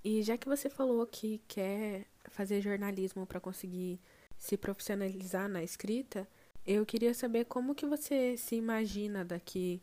E 0.03 0.21
já 0.21 0.37
que 0.37 0.47
você 0.47 0.69
falou 0.69 1.05
que 1.05 1.41
quer 1.47 2.05
fazer 2.29 2.61
jornalismo 2.61 3.25
para 3.25 3.39
conseguir 3.39 3.99
se 4.37 4.55
profissionalizar 4.55 5.49
na 5.49 5.63
escrita, 5.63 6.27
eu 6.65 6.85
queria 6.85 7.13
saber 7.13 7.45
como 7.45 7.75
que 7.75 7.85
você 7.85 8.37
se 8.37 8.55
imagina 8.55 9.25
daqui 9.25 9.81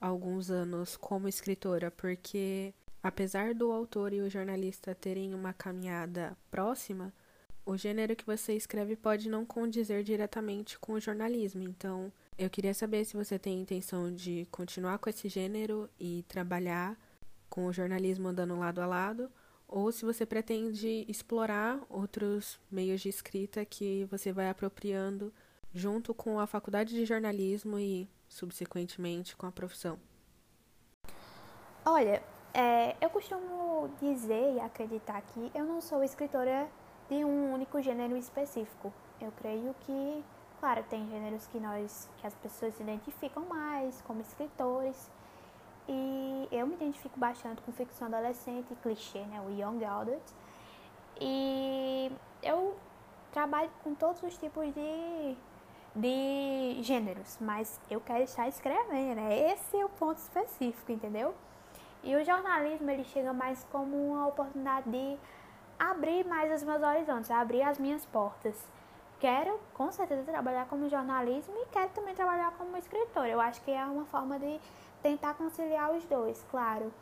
a 0.00 0.08
alguns 0.08 0.50
anos 0.50 0.96
como 0.96 1.28
escritora, 1.28 1.90
porque 1.90 2.74
apesar 3.02 3.54
do 3.54 3.70
autor 3.70 4.12
e 4.12 4.20
o 4.20 4.30
jornalista 4.30 4.94
terem 4.94 5.34
uma 5.34 5.52
caminhada 5.52 6.36
próxima, 6.50 7.12
o 7.64 7.76
gênero 7.76 8.16
que 8.16 8.26
você 8.26 8.54
escreve 8.54 8.96
pode 8.96 9.28
não 9.28 9.46
condizer 9.46 10.02
diretamente 10.02 10.78
com 10.78 10.94
o 10.94 11.00
jornalismo. 11.00 11.62
Então, 11.62 12.12
eu 12.36 12.50
queria 12.50 12.74
saber 12.74 13.04
se 13.04 13.16
você 13.16 13.38
tem 13.38 13.60
intenção 13.60 14.12
de 14.12 14.46
continuar 14.50 14.98
com 14.98 15.08
esse 15.08 15.28
gênero 15.28 15.88
e 15.98 16.24
trabalhar 16.28 16.98
com 17.48 17.66
o 17.66 17.72
jornalismo 17.72 18.28
andando 18.28 18.58
lado 18.58 18.80
a 18.80 18.86
lado, 18.86 19.30
ou 19.68 19.92
se 19.92 20.04
você 20.04 20.26
pretende 20.26 21.04
explorar 21.08 21.80
outros 21.88 22.58
meios 22.70 23.00
de 23.00 23.08
escrita 23.08 23.64
que 23.64 24.06
você 24.10 24.32
vai 24.32 24.48
apropriando 24.48 25.32
junto 25.72 26.12
com 26.12 26.38
a 26.40 26.46
faculdade 26.46 26.94
de 26.94 27.04
jornalismo 27.04 27.78
e, 27.78 28.08
subsequentemente, 28.28 29.36
com 29.36 29.46
a 29.46 29.52
profissão. 29.52 29.98
Olha, 31.84 32.22
é, 32.54 32.96
eu 33.00 33.08
costumo 33.08 33.90
dizer 34.00 34.54
e 34.54 34.60
acreditar 34.60 35.22
que 35.22 35.50
eu 35.54 35.64
não 35.64 35.80
sou 35.80 36.04
escritora 36.04 36.68
de 37.12 37.24
um 37.26 37.52
único 37.52 37.80
gênero 37.82 38.16
específico. 38.16 38.90
Eu 39.20 39.30
creio 39.32 39.74
que, 39.80 40.24
claro, 40.58 40.82
tem 40.88 41.06
gêneros 41.08 41.46
que 41.48 41.60
nós, 41.60 42.08
que 42.16 42.26
as 42.26 42.34
pessoas 42.36 42.74
se 42.74 42.82
identificam 42.82 43.44
mais 43.44 44.00
como 44.02 44.22
escritores 44.22 45.10
e 45.86 46.48
eu 46.50 46.66
me 46.66 46.74
identifico 46.74 47.18
bastante 47.18 47.60
com 47.62 47.72
ficção 47.72 48.08
adolescente, 48.08 48.74
clichê, 48.82 49.20
né? 49.24 49.42
O 49.46 49.50
Young 49.50 49.84
Adult. 49.84 50.22
E 51.20 52.10
eu 52.42 52.74
trabalho 53.30 53.70
com 53.84 53.94
todos 53.94 54.22
os 54.22 54.38
tipos 54.38 54.72
de, 54.72 55.36
de 55.94 56.82
gêneros, 56.82 57.36
mas 57.40 57.78
eu 57.90 58.00
quero 58.00 58.24
estar 58.24 58.48
escrevendo, 58.48 59.16
né? 59.16 59.52
Esse 59.52 59.76
é 59.76 59.84
o 59.84 59.88
ponto 59.90 60.16
específico, 60.16 60.90
entendeu? 60.90 61.34
E 62.02 62.16
o 62.16 62.24
jornalismo, 62.24 62.90
ele 62.90 63.04
chega 63.04 63.32
mais 63.34 63.64
como 63.70 63.96
uma 64.12 64.26
oportunidade 64.26 64.90
de 64.90 65.18
abrir 65.90 66.24
mais 66.24 66.52
os 66.52 66.62
meus 66.62 66.80
horizontes, 66.80 67.30
abrir 67.30 67.62
as 67.62 67.76
minhas 67.78 68.04
portas. 68.06 68.54
Quero, 69.18 69.58
com 69.74 69.90
certeza, 69.90 70.22
trabalhar 70.22 70.66
como 70.66 70.88
jornalismo 70.88 71.54
e 71.56 71.66
quero 71.66 71.90
também 71.90 72.14
trabalhar 72.14 72.52
como 72.52 72.76
escritor. 72.76 73.26
Eu 73.26 73.40
acho 73.40 73.60
que 73.62 73.70
é 73.70 73.84
uma 73.84 74.04
forma 74.04 74.38
de 74.38 74.60
tentar 75.02 75.34
conciliar 75.34 75.92
os 75.92 76.04
dois, 76.04 76.44
claro. 76.50 76.92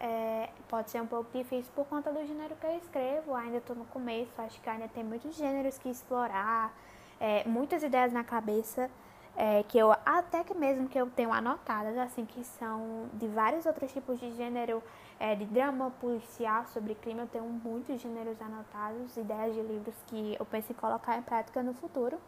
É, 0.00 0.48
pode 0.68 0.90
ser 0.90 1.00
um 1.00 1.06
pouco 1.06 1.30
difícil 1.32 1.70
por 1.76 1.86
conta 1.86 2.12
do 2.12 2.26
gênero 2.26 2.56
que 2.56 2.66
eu 2.66 2.76
escrevo, 2.76 3.34
ainda 3.34 3.58
estou 3.58 3.76
no 3.76 3.84
começo, 3.84 4.32
acho 4.42 4.60
que 4.60 4.68
ainda 4.68 4.88
tem 4.88 5.04
muitos 5.04 5.36
gêneros 5.36 5.78
que 5.78 5.88
explorar, 5.88 6.72
é, 7.20 7.44
muitas 7.46 7.84
ideias 7.84 8.12
na 8.12 8.24
cabeça, 8.24 8.90
é, 9.36 9.62
que 9.62 9.78
eu 9.78 9.92
até 10.04 10.42
que 10.42 10.54
mesmo 10.54 10.88
que 10.88 10.98
eu 10.98 11.08
tenho 11.10 11.32
anotadas, 11.32 11.96
assim, 11.98 12.26
que 12.26 12.42
são 12.42 13.08
de 13.14 13.28
vários 13.28 13.64
outros 13.64 13.92
tipos 13.92 14.18
de 14.18 14.32
gênero, 14.32 14.82
é, 15.22 15.36
de 15.36 15.44
drama 15.44 15.88
policial 16.00 16.66
sobre 16.66 16.96
crime, 16.96 17.20
eu 17.20 17.28
tenho 17.28 17.44
muitos 17.44 18.00
gêneros 18.00 18.42
anotados, 18.42 19.16
ideias 19.16 19.54
de 19.54 19.62
livros 19.62 19.94
que 20.08 20.36
eu 20.36 20.44
penso 20.44 20.72
em 20.72 20.74
colocar 20.74 21.16
em 21.16 21.22
prática 21.22 21.62
no 21.62 21.72
futuro. 21.72 22.18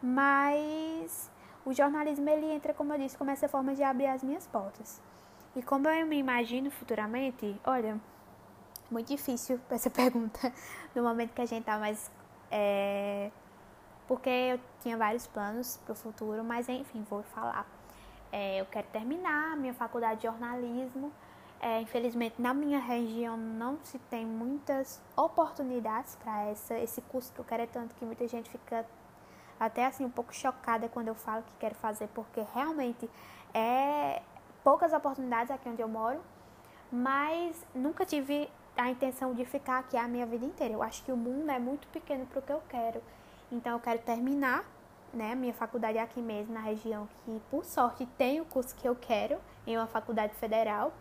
Mas 0.00 1.28
o 1.64 1.72
jornalismo 1.74 2.30
ele 2.30 2.46
entra, 2.46 2.72
como 2.72 2.92
eu 2.92 2.98
disse, 3.00 3.18
como 3.18 3.32
essa 3.32 3.48
forma 3.48 3.74
de 3.74 3.82
abrir 3.82 4.06
as 4.06 4.22
minhas 4.22 4.46
portas. 4.46 5.02
E 5.56 5.62
como 5.62 5.88
eu 5.88 6.06
me 6.06 6.16
imagino 6.16 6.70
futuramente, 6.70 7.60
olha, 7.64 8.00
muito 8.88 9.08
difícil 9.08 9.58
essa 9.68 9.90
pergunta 9.90 10.52
no 10.94 11.02
momento 11.02 11.32
que 11.34 11.42
a 11.42 11.46
gente 11.46 11.64
tá 11.64 11.76
mais. 11.76 12.08
É, 12.52 13.32
porque 14.06 14.30
eu 14.30 14.60
tinha 14.80 14.96
vários 14.96 15.26
planos 15.26 15.80
para 15.84 15.92
o 15.92 15.96
futuro, 15.96 16.44
mas 16.44 16.68
enfim, 16.68 17.04
vou 17.10 17.24
falar. 17.24 17.66
É, 18.30 18.60
eu 18.60 18.66
quero 18.66 18.86
terminar 18.92 19.56
minha 19.56 19.74
faculdade 19.74 20.20
de 20.20 20.28
jornalismo. 20.28 21.10
É, 21.60 21.80
infelizmente, 21.80 22.40
na 22.40 22.52
minha 22.52 22.78
região 22.78 23.36
não 23.36 23.78
se 23.82 23.98
tem 23.98 24.26
muitas 24.26 25.00
oportunidades 25.16 26.16
para 26.16 26.50
esse 26.50 27.00
curso 27.02 27.32
que 27.32 27.38
eu 27.38 27.44
quero 27.44 27.62
é 27.62 27.66
tanto 27.66 27.94
que 27.94 28.04
muita 28.04 28.28
gente 28.28 28.50
fica 28.50 28.86
até 29.58 29.86
assim 29.86 30.04
um 30.04 30.10
pouco 30.10 30.34
chocada 30.34 30.88
quando 30.88 31.08
eu 31.08 31.14
falo 31.14 31.42
que 31.42 31.52
quero 31.58 31.74
fazer, 31.76 32.08
porque 32.08 32.44
realmente 32.54 33.08
é 33.54 34.22
poucas 34.62 34.92
oportunidades 34.92 35.50
aqui 35.50 35.68
onde 35.68 35.80
eu 35.80 35.88
moro, 35.88 36.20
mas 36.92 37.66
nunca 37.74 38.04
tive 38.04 38.50
a 38.76 38.90
intenção 38.90 39.32
de 39.32 39.44
ficar 39.44 39.78
aqui 39.78 39.96
a 39.96 40.06
minha 40.06 40.26
vida 40.26 40.44
inteira. 40.44 40.74
Eu 40.74 40.82
acho 40.82 41.02
que 41.02 41.10
o 41.10 41.16
mundo 41.16 41.50
é 41.50 41.58
muito 41.58 41.88
pequeno 41.88 42.26
para 42.26 42.38
o 42.38 42.42
que 42.42 42.52
eu 42.52 42.62
quero. 42.68 43.02
Então 43.50 43.72
eu 43.72 43.80
quero 43.80 44.00
terminar, 44.00 44.64
né, 45.12 45.34
minha 45.34 45.54
faculdade 45.54 45.96
aqui 45.98 46.20
mesmo 46.20 46.52
na 46.52 46.60
região 46.60 47.08
que 47.24 47.40
por 47.50 47.64
sorte 47.64 48.04
tem 48.18 48.40
o 48.40 48.44
curso 48.44 48.74
que 48.74 48.86
eu 48.86 48.94
quero 48.94 49.38
em 49.66 49.76
uma 49.76 49.86
faculdade 49.86 50.34
federal. 50.34 50.92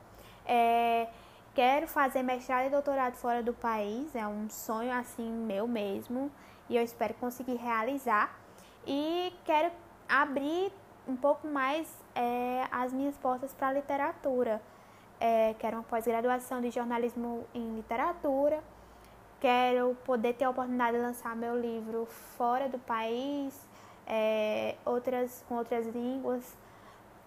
É, 0.46 1.08
quero 1.54 1.88
fazer 1.88 2.22
mestrado 2.22 2.68
e 2.68 2.70
doutorado 2.70 3.16
fora 3.16 3.42
do 3.42 3.54
país, 3.54 4.16
é 4.16 4.28
um 4.28 4.50
sonho 4.50 4.92
assim 4.92 5.30
meu 5.30 5.68
mesmo 5.68 6.32
e 6.70 6.76
eu 6.76 6.84
espero 6.84 7.14
conseguir 7.16 7.56
realizar. 7.56 8.38
E 8.86 9.34
quero 9.44 9.72
abrir 10.08 10.72
um 11.08 11.16
pouco 11.16 11.48
mais 11.48 11.88
é, 12.14 12.68
as 12.72 12.94
minhas 12.94 13.18
portas 13.18 13.54
para 13.54 13.70
a 13.70 13.74
literatura. 13.74 14.62
É, 15.20 15.56
quero 15.60 15.78
uma 15.78 15.84
pós-graduação 15.84 16.62
de 16.62 16.70
jornalismo 16.70 17.46
em 17.54 17.76
literatura. 17.76 18.64
Quero 19.40 19.96
poder 20.06 20.34
ter 20.34 20.46
a 20.46 20.50
oportunidade 20.50 20.98
de 20.98 21.04
lançar 21.04 21.36
meu 21.36 21.60
livro 21.60 22.06
fora 22.38 22.68
do 22.68 22.80
país, 22.80 23.68
é, 24.08 24.76
outras, 24.86 25.44
com 25.48 25.56
outras 25.56 25.88
línguas, 25.88 26.58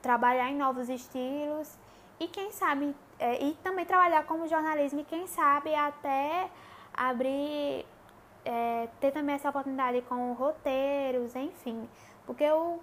trabalhar 0.02 0.50
em 0.50 0.56
novos 0.56 0.88
estilos 0.88 1.76
e 2.20 2.28
quem 2.28 2.50
sabe 2.52 2.94
é, 3.18 3.42
e 3.42 3.54
também 3.62 3.84
trabalhar 3.84 4.24
como 4.24 4.46
jornalismo 4.46 5.00
e 5.00 5.04
quem 5.04 5.26
sabe 5.26 5.74
até 5.74 6.48
abrir 6.92 7.84
é, 8.44 8.88
ter 9.00 9.10
também 9.10 9.34
essa 9.34 9.50
oportunidade 9.50 10.00
com 10.02 10.32
roteiros, 10.32 11.34
enfim. 11.36 11.88
Porque 12.24 12.44
eu, 12.44 12.82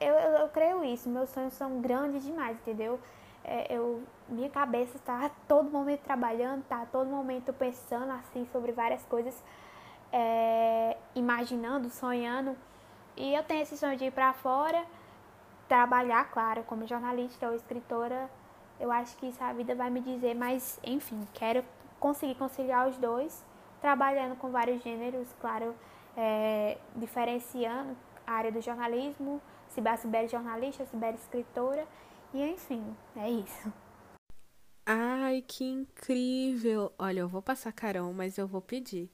eu, 0.00 0.14
eu, 0.14 0.48
creio 0.48 0.84
isso, 0.84 1.08
meus 1.08 1.30
sonhos 1.30 1.54
são 1.54 1.80
grandes 1.80 2.22
demais, 2.24 2.56
entendeu? 2.58 3.00
É, 3.42 3.74
eu, 3.74 4.02
minha 4.28 4.50
cabeça 4.50 4.96
está 4.96 5.26
a 5.26 5.30
todo 5.48 5.70
momento 5.70 6.00
trabalhando, 6.02 6.60
está 6.60 6.82
a 6.82 6.86
todo 6.86 7.08
momento 7.08 7.52
pensando 7.52 8.12
assim 8.12 8.46
sobre 8.52 8.72
várias 8.72 9.04
coisas, 9.06 9.42
é, 10.12 10.96
imaginando, 11.14 11.90
sonhando. 11.90 12.56
E 13.16 13.34
eu 13.34 13.42
tenho 13.42 13.62
esse 13.62 13.76
sonho 13.76 13.96
de 13.96 14.04
ir 14.06 14.12
para 14.12 14.32
fora, 14.32 14.84
trabalhar, 15.68 16.30
claro, 16.30 16.62
como 16.64 16.86
jornalista 16.86 17.48
ou 17.48 17.54
escritora. 17.54 18.30
Eu 18.80 18.90
acho 18.90 19.14
que 19.18 19.26
isso 19.26 19.44
a 19.44 19.52
vida 19.52 19.74
vai 19.74 19.90
me 19.90 20.00
dizer, 20.00 20.34
mas 20.34 20.80
enfim, 20.82 21.20
quero 21.34 21.62
conseguir 22.00 22.34
conciliar 22.36 22.88
os 22.88 22.96
dois 22.96 23.44
trabalhando 23.80 24.36
com 24.36 24.50
vários 24.50 24.82
gêneros, 24.82 25.28
claro, 25.40 25.74
é, 26.16 26.78
diferenciando 26.96 27.96
a 28.26 28.32
área 28.32 28.50
do 28.50 28.60
jornalismo, 28.60 29.40
Sibeli 29.68 30.28
jornalista, 30.28 30.84
Sibeli 30.86 31.16
escritora, 31.16 31.86
e 32.32 32.42
enfim, 32.42 32.84
é 33.16 33.30
isso. 33.30 33.72
Ai, 34.86 35.44
que 35.46 35.64
incrível! 35.64 36.92
Olha, 36.98 37.20
eu 37.20 37.28
vou 37.28 37.42
passar 37.42 37.72
carão, 37.72 38.12
mas 38.12 38.38
eu 38.38 38.46
vou 38.46 38.60
pedir. 38.60 39.10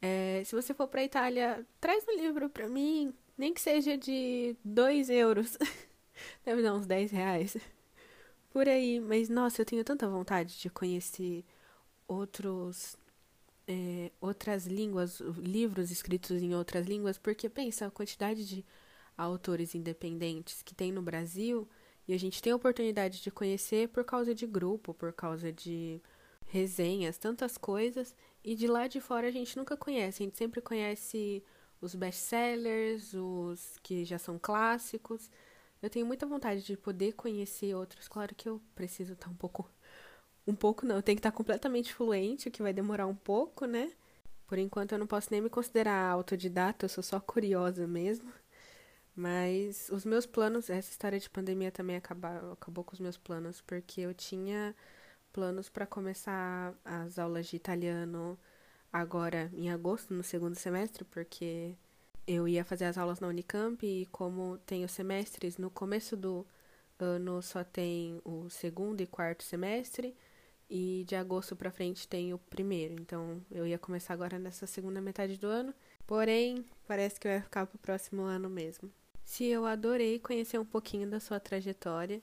É, 0.00 0.42
se 0.44 0.54
você 0.54 0.74
for 0.74 0.88
pra 0.88 1.04
Itália, 1.04 1.64
traz 1.80 2.04
um 2.08 2.16
livro 2.16 2.48
pra 2.48 2.68
mim, 2.68 3.14
nem 3.36 3.54
que 3.54 3.60
seja 3.60 3.96
de 3.96 4.56
2 4.64 5.10
euros. 5.10 5.56
Deve 6.44 6.62
dar 6.62 6.74
uns 6.74 6.86
10 6.86 7.12
reais. 7.12 7.56
Por 8.52 8.68
aí, 8.68 9.00
mas 9.00 9.30
nossa, 9.30 9.62
eu 9.62 9.66
tenho 9.66 9.82
tanta 9.82 10.06
vontade 10.06 10.58
de 10.58 10.68
conhecer 10.68 11.42
outros 12.06 12.98
é, 13.66 14.12
outras 14.20 14.66
línguas, 14.66 15.20
livros 15.38 15.90
escritos 15.90 16.42
em 16.42 16.54
outras 16.54 16.86
línguas, 16.86 17.16
porque 17.16 17.48
pensa 17.48 17.86
a 17.86 17.90
quantidade 17.90 18.46
de 18.46 18.62
autores 19.16 19.74
independentes 19.74 20.62
que 20.62 20.74
tem 20.74 20.92
no 20.92 21.00
Brasil 21.00 21.66
e 22.06 22.12
a 22.12 22.18
gente 22.18 22.42
tem 22.42 22.52
a 22.52 22.56
oportunidade 22.56 23.22
de 23.22 23.30
conhecer 23.30 23.88
por 23.88 24.04
causa 24.04 24.34
de 24.34 24.46
grupo, 24.46 24.92
por 24.92 25.14
causa 25.14 25.50
de 25.50 26.02
resenhas, 26.46 27.16
tantas 27.16 27.56
coisas, 27.56 28.14
e 28.44 28.54
de 28.54 28.66
lá 28.66 28.86
de 28.86 29.00
fora 29.00 29.28
a 29.28 29.30
gente 29.30 29.56
nunca 29.56 29.78
conhece, 29.78 30.22
a 30.22 30.26
gente 30.26 30.36
sempre 30.36 30.60
conhece 30.60 31.42
os 31.80 31.94
best-sellers, 31.94 33.14
os 33.14 33.78
que 33.82 34.04
já 34.04 34.18
são 34.18 34.38
clássicos. 34.38 35.30
Eu 35.82 35.90
tenho 35.90 36.06
muita 36.06 36.26
vontade 36.26 36.62
de 36.62 36.76
poder 36.76 37.12
conhecer 37.14 37.74
outros. 37.74 38.08
Claro 38.08 38.34
que 38.34 38.48
eu 38.48 38.62
preciso 38.74 39.14
estar 39.14 39.28
um 39.28 39.34
pouco. 39.34 39.68
Um 40.46 40.54
pouco 40.54 40.86
não, 40.86 40.96
eu 40.96 41.02
tenho 41.02 41.16
que 41.16 41.20
estar 41.20 41.32
completamente 41.32 41.92
fluente, 41.94 42.48
o 42.48 42.50
que 42.50 42.62
vai 42.62 42.72
demorar 42.72 43.06
um 43.06 43.14
pouco, 43.14 43.66
né? 43.66 43.92
Por 44.46 44.58
enquanto 44.58 44.92
eu 44.92 44.98
não 44.98 45.06
posso 45.06 45.28
nem 45.30 45.40
me 45.40 45.50
considerar 45.50 46.10
autodidata, 46.10 46.84
eu 46.84 46.88
sou 46.88 47.02
só 47.02 47.20
curiosa 47.20 47.86
mesmo. 47.86 48.32
Mas 49.14 49.88
os 49.90 50.04
meus 50.04 50.26
planos, 50.26 50.70
essa 50.70 50.90
história 50.90 51.18
de 51.18 51.28
pandemia 51.30 51.70
também 51.70 51.96
acabou, 51.96 52.52
acabou 52.52 52.84
com 52.84 52.94
os 52.94 53.00
meus 53.00 53.18
planos, 53.18 53.60
porque 53.60 54.00
eu 54.02 54.14
tinha 54.14 54.74
planos 55.32 55.68
para 55.68 55.86
começar 55.86 56.74
as 56.84 57.18
aulas 57.18 57.46
de 57.46 57.56
italiano 57.56 58.38
agora 58.92 59.50
em 59.54 59.70
agosto, 59.70 60.14
no 60.14 60.22
segundo 60.22 60.54
semestre, 60.56 61.04
porque 61.04 61.76
eu 62.26 62.46
ia 62.46 62.64
fazer 62.64 62.84
as 62.84 62.98
aulas 62.98 63.20
na 63.20 63.28
Unicamp 63.28 63.84
e 63.84 64.06
como 64.06 64.58
tem 64.58 64.84
os 64.84 64.92
semestres, 64.92 65.58
no 65.58 65.70
começo 65.70 66.16
do 66.16 66.46
ano 66.98 67.42
só 67.42 67.64
tem 67.64 68.20
o 68.24 68.48
segundo 68.48 69.00
e 69.00 69.06
quarto 69.06 69.42
semestre 69.42 70.14
e 70.70 71.04
de 71.06 71.14
agosto 71.14 71.54
para 71.54 71.70
frente 71.70 72.08
tem 72.08 72.32
o 72.32 72.38
primeiro. 72.38 72.94
Então 72.94 73.44
eu 73.50 73.66
ia 73.66 73.78
começar 73.78 74.14
agora 74.14 74.38
nessa 74.38 74.66
segunda 74.66 75.00
metade 75.00 75.36
do 75.36 75.46
ano, 75.46 75.74
porém 76.06 76.64
parece 76.86 77.20
que 77.20 77.28
vai 77.28 77.40
ficar 77.40 77.66
pro 77.66 77.78
próximo 77.78 78.22
ano 78.22 78.48
mesmo. 78.48 78.90
Se 79.24 79.44
eu 79.44 79.66
adorei 79.66 80.18
conhecer 80.18 80.58
um 80.58 80.64
pouquinho 80.64 81.08
da 81.08 81.20
sua 81.20 81.38
trajetória, 81.38 82.22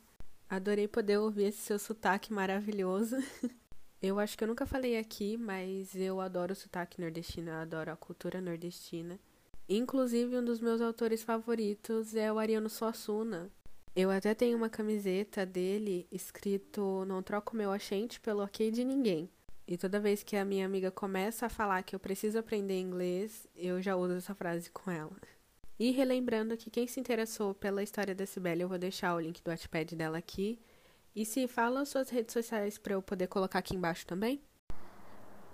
adorei 0.49 0.87
poder 0.87 1.17
ouvir 1.17 1.45
esse 1.45 1.59
seu 1.59 1.79
sotaque 1.79 2.33
maravilhoso. 2.33 3.17
eu 4.01 4.19
acho 4.19 4.37
que 4.37 4.43
eu 4.43 4.47
nunca 4.47 4.65
falei 4.65 4.97
aqui, 4.97 5.37
mas 5.37 5.95
eu 5.95 6.19
adoro 6.19 6.53
o 6.53 6.55
sotaque 6.55 6.99
nordestino, 6.99 7.51
eu 7.51 7.55
adoro 7.55 7.91
a 7.91 7.95
cultura 7.95 8.41
nordestina. 8.41 9.19
Inclusive, 9.71 10.35
um 10.35 10.43
dos 10.43 10.59
meus 10.59 10.81
autores 10.81 11.21
favoritos 11.21 12.15
é 12.15 12.33
o 12.33 12.39
Ariano 12.39 12.67
Suassuna. 12.67 13.51
Eu 13.95 14.09
até 14.09 14.33
tenho 14.33 14.57
uma 14.57 14.67
camiseta 14.67 15.45
dele 15.45 16.07
escrito 16.11 17.05
Não 17.05 17.21
troco 17.21 17.55
meu 17.55 17.71
achente 17.71 18.19
pelo 18.19 18.43
ok 18.43 18.71
de 18.71 18.83
ninguém. 18.83 19.29
E 19.67 19.77
toda 19.77 19.99
vez 19.99 20.23
que 20.23 20.35
a 20.35 20.43
minha 20.43 20.65
amiga 20.65 20.89
começa 20.89 21.45
a 21.45 21.49
falar 21.49 21.83
que 21.83 21.95
eu 21.95 21.99
preciso 21.99 22.39
aprender 22.39 22.79
inglês, 22.79 23.47
eu 23.55 23.79
já 23.79 23.95
uso 23.95 24.15
essa 24.15 24.33
frase 24.33 24.71
com 24.71 24.89
ela. 24.89 25.15
E 25.77 25.91
relembrando 25.91 26.57
que 26.57 26.71
quem 26.71 26.87
se 26.87 26.99
interessou 26.99 27.53
pela 27.53 27.83
história 27.83 28.15
da 28.15 28.25
Cibele, 28.25 28.63
eu 28.63 28.67
vou 28.67 28.79
deixar 28.79 29.13
o 29.13 29.19
link 29.19 29.39
do 29.43 29.51
Wattpad 29.51 29.95
dela 29.95 30.17
aqui. 30.17 30.59
E 31.15 31.23
se 31.23 31.47
fala 31.47 31.85
suas 31.85 32.09
redes 32.09 32.33
sociais 32.33 32.79
para 32.79 32.93
eu 32.93 33.03
poder 33.03 33.27
colocar 33.27 33.59
aqui 33.59 33.75
embaixo 33.75 34.07
também? 34.07 34.41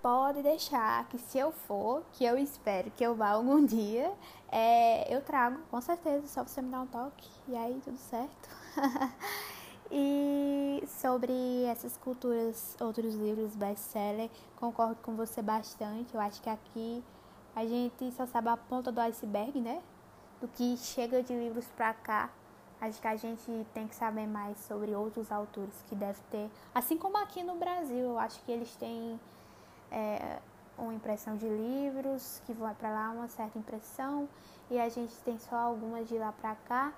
Pode 0.02 0.42
deixar 0.42 1.08
que 1.08 1.18
se 1.18 1.38
eu 1.38 1.50
for, 1.50 2.04
que 2.12 2.24
eu 2.24 2.38
espero 2.38 2.90
que 2.92 3.04
eu 3.04 3.14
vá 3.14 3.30
algum 3.30 3.64
dia, 3.66 4.12
é, 4.50 5.14
eu 5.14 5.20
trago, 5.22 5.58
com 5.70 5.80
certeza, 5.80 6.26
só 6.26 6.42
você 6.42 6.62
me 6.62 6.70
dar 6.70 6.82
um 6.82 6.86
toque 6.86 7.28
e 7.48 7.56
aí 7.56 7.80
tudo 7.84 7.98
certo. 7.98 8.48
e 9.90 10.84
sobre 10.86 11.64
essas 11.64 11.96
culturas, 11.96 12.76
outros 12.80 13.14
livros 13.14 13.56
best-seller, 13.56 14.30
concordo 14.56 14.96
com 15.02 15.16
você 15.16 15.42
bastante. 15.42 16.14
Eu 16.14 16.20
acho 16.20 16.40
que 16.40 16.50
aqui 16.50 17.02
a 17.54 17.66
gente 17.66 18.12
só 18.12 18.26
sabe 18.26 18.48
a 18.48 18.56
ponta 18.56 18.92
do 18.92 19.00
iceberg, 19.00 19.60
né? 19.60 19.82
do 20.40 20.48
que 20.48 20.76
chega 20.76 21.22
de 21.22 21.34
livros 21.34 21.66
para 21.76 21.92
cá. 21.94 22.30
Acho 22.80 23.00
que 23.00 23.08
a 23.08 23.16
gente 23.16 23.66
tem 23.72 23.88
que 23.88 23.94
saber 23.94 24.26
mais 24.26 24.58
sobre 24.58 24.94
outros 24.94 25.32
autores 25.32 25.74
que 25.88 25.94
deve 25.94 26.20
ter, 26.30 26.50
assim 26.74 26.96
como 26.96 27.16
aqui 27.16 27.42
no 27.42 27.56
Brasil, 27.56 27.96
eu 27.96 28.18
acho 28.18 28.38
que 28.42 28.52
eles 28.52 28.76
têm 28.76 29.18
é, 29.90 30.38
uma 30.78 30.94
impressão 30.94 31.36
de 31.36 31.48
livros 31.48 32.42
que 32.46 32.52
vai 32.52 32.74
para 32.74 32.90
lá 32.90 33.10
uma 33.10 33.28
certa 33.28 33.58
impressão 33.58 34.28
e 34.70 34.78
a 34.78 34.88
gente 34.88 35.14
tem 35.18 35.38
só 35.38 35.56
algumas 35.56 36.08
de 36.08 36.18
lá 36.18 36.32
para 36.32 36.54
cá. 36.68 36.92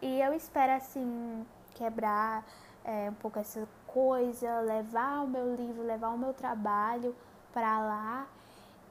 E 0.00 0.20
eu 0.20 0.32
espero 0.32 0.72
assim 0.72 1.46
quebrar 1.74 2.44
é, 2.84 3.08
um 3.10 3.14
pouco 3.14 3.38
essa 3.38 3.66
coisa, 3.86 4.60
levar 4.60 5.24
o 5.24 5.28
meu 5.28 5.54
livro, 5.54 5.82
levar 5.82 6.10
o 6.10 6.18
meu 6.18 6.32
trabalho 6.32 7.14
para 7.52 7.80
lá 7.80 8.26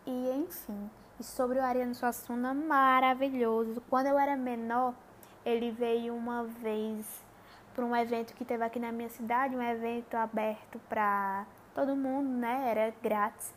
e 0.06 0.30
enfim. 0.32 0.90
E 1.20 1.24
sobre 1.24 1.60
o 1.60 1.64
Ariano 1.64 1.94
Suassuna, 1.94 2.54
maravilhoso. 2.54 3.82
Quando 3.90 4.08
eu 4.08 4.18
era 4.18 4.36
menor, 4.36 4.94
ele 5.46 5.72
veio 5.72 6.16
uma 6.16 6.44
vez 6.44 7.24
para 7.76 7.86
um 7.86 7.96
evento 7.96 8.34
que 8.34 8.46
teve 8.46 8.64
aqui 8.64 8.80
na 8.80 8.92
minha 8.92 9.10
cidade, 9.10 9.56
um 9.56 9.62
evento 9.62 10.16
aberto 10.16 10.80
para 10.90 11.46
todo 11.74 11.96
mundo, 11.96 12.30
né? 12.30 12.70
Era 12.70 12.94
grátis. 13.02 13.54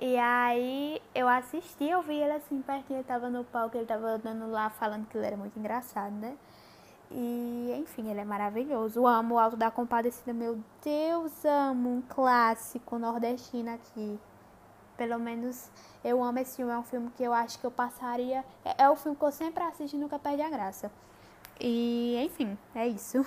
E 0.00 0.16
aí 0.16 1.00
eu 1.14 1.28
assisti, 1.28 1.84
eu 1.84 2.00
vi 2.02 2.14
ele 2.14 2.32
assim 2.32 2.62
pertinho, 2.62 2.98
ele 2.98 3.04
tava 3.04 3.28
no 3.28 3.44
palco, 3.44 3.76
ele 3.76 3.84
tava 3.84 4.06
andando 4.06 4.50
lá 4.50 4.70
falando 4.70 5.06
que 5.06 5.16
ele 5.18 5.26
era 5.26 5.36
muito 5.36 5.58
engraçado, 5.58 6.14
né? 6.14 6.36
E 7.10 7.74
enfim, 7.78 8.08
ele 8.08 8.20
é 8.20 8.24
maravilhoso. 8.24 9.06
amo 9.06 9.34
o 9.34 9.38
Alto 9.38 9.56
da 9.56 9.70
Compadecida, 9.70 10.32
meu 10.32 10.58
Deus, 10.82 11.44
amo 11.44 11.96
um 11.96 12.02
clássico 12.02 12.98
nordestino 12.98 13.74
aqui. 13.74 14.18
Pelo 14.96 15.18
menos 15.18 15.70
eu 16.04 16.22
amo 16.22 16.38
esse 16.38 16.56
filme, 16.56 16.72
é 16.72 16.78
um 16.78 16.82
filme 16.82 17.10
que 17.16 17.22
eu 17.22 17.34
acho 17.34 17.58
que 17.58 17.66
eu 17.66 17.70
passaria. 17.70 18.44
É, 18.64 18.84
é 18.84 18.90
o 18.90 18.96
filme 18.96 19.16
que 19.16 19.24
eu 19.24 19.32
sempre 19.32 19.62
assisto 19.64 19.96
e 19.96 20.00
nunca 20.00 20.18
perde 20.18 20.42
a 20.42 20.48
graça. 20.48 20.90
E, 21.60 22.16
enfim, 22.24 22.56
é 22.74 22.88
isso. 22.88 23.18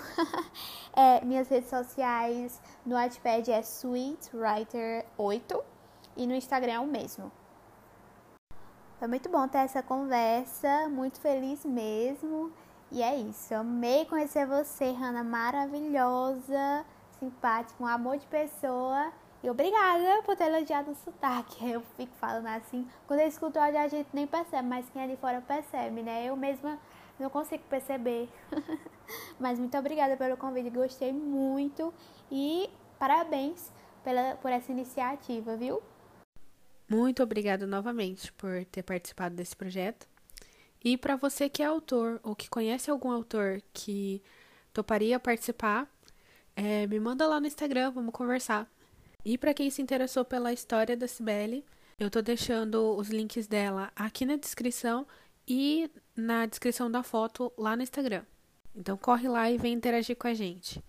é, 0.92 1.24
minhas 1.24 1.48
redes 1.48 1.70
sociais 1.70 2.60
no 2.84 2.96
Wattpad 2.96 3.52
é 3.52 3.60
sweetwriter8 3.60 5.62
e 6.16 6.26
no 6.26 6.34
Instagram 6.34 6.72
é 6.72 6.80
o 6.80 6.86
mesmo. 6.86 7.30
Foi 8.98 9.06
muito 9.06 9.28
bom 9.28 9.46
ter 9.46 9.58
essa 9.58 9.82
conversa, 9.82 10.88
muito 10.88 11.20
feliz 11.20 11.64
mesmo. 11.64 12.52
E 12.90 13.02
é 13.02 13.16
isso, 13.16 13.54
amei 13.54 14.04
conhecer 14.04 14.46
você, 14.46 14.92
Hanna, 14.92 15.24
maravilhosa, 15.24 16.84
simpática, 17.18 17.82
um 17.82 17.86
amor 17.86 18.18
de 18.18 18.26
pessoa. 18.26 19.12
E 19.42 19.50
obrigada 19.50 20.22
por 20.24 20.36
ter 20.36 20.44
elogiado 20.44 20.90
o 20.90 20.94
sotaque. 20.94 21.62
Eu 21.70 21.82
fico 21.96 22.14
falando 22.16 22.46
assim. 22.46 22.88
Quando 23.06 23.20
eu 23.20 23.28
escuto 23.28 23.58
áudio, 23.58 23.78
a 23.78 23.88
gente 23.88 24.08
nem 24.12 24.26
percebe, 24.26 24.66
mas 24.66 24.88
quem 24.88 25.02
é 25.02 25.06
de 25.06 25.16
fora 25.16 25.42
percebe, 25.42 26.02
né? 26.02 26.24
Eu 26.24 26.34
mesma 26.34 26.78
não 27.18 27.30
consigo 27.30 27.62
perceber. 27.64 28.28
mas 29.38 29.58
muito 29.58 29.76
obrigada 29.76 30.16
pelo 30.16 30.36
convite. 30.36 30.70
Gostei 30.70 31.12
muito. 31.12 31.92
E 32.30 32.68
parabéns 32.98 33.72
pela, 34.02 34.36
por 34.36 34.50
essa 34.50 34.72
iniciativa, 34.72 35.56
viu? 35.56 35.82
Muito 36.88 37.22
obrigada 37.22 37.66
novamente 37.66 38.32
por 38.34 38.64
ter 38.66 38.82
participado 38.82 39.34
desse 39.34 39.56
projeto. 39.56 40.06
E 40.84 40.98
para 40.98 41.16
você 41.16 41.48
que 41.48 41.62
é 41.62 41.66
autor 41.66 42.20
ou 42.22 42.36
que 42.36 42.48
conhece 42.48 42.90
algum 42.90 43.10
autor 43.10 43.62
que 43.72 44.22
toparia 44.72 45.18
participar, 45.18 45.88
é, 46.54 46.86
me 46.86 47.00
manda 47.00 47.26
lá 47.26 47.40
no 47.40 47.46
Instagram, 47.46 47.90
vamos 47.90 48.12
conversar. 48.12 48.70
E 49.24 49.38
para 49.38 49.54
quem 49.54 49.70
se 49.70 49.80
interessou 49.80 50.24
pela 50.24 50.52
história 50.52 50.94
da 50.94 51.08
Cibele, 51.08 51.64
eu 51.98 52.10
tô 52.10 52.20
deixando 52.20 52.94
os 52.96 53.08
links 53.08 53.46
dela 53.46 53.90
aqui 53.96 54.26
na 54.26 54.36
descrição 54.36 55.06
e 55.46 55.90
na 56.16 56.46
descrição 56.46 56.90
da 56.90 57.02
foto 57.02 57.52
lá 57.56 57.76
no 57.76 57.82
Instagram. 57.82 58.24
Então 58.74 58.96
corre 58.96 59.28
lá 59.28 59.50
e 59.50 59.58
vem 59.58 59.72
interagir 59.72 60.16
com 60.16 60.26
a 60.26 60.34
gente. 60.34 60.82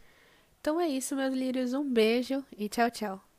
Então 0.60 0.80
é 0.80 0.88
isso, 0.88 1.16
meus 1.16 1.34
lírios. 1.34 1.74
Um 1.74 1.88
beijo 1.88 2.44
e 2.58 2.68
tchau, 2.68 2.90
tchau. 2.90 3.35